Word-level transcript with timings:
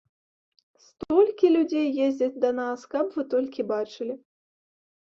Столькі 0.85 1.51
людзей 1.57 1.87
ездзяць 2.07 2.41
да 2.47 2.51
нас, 2.63 2.79
каб 2.97 3.05
вы 3.21 3.29
толькі 3.37 3.71
бачылі. 3.77 4.21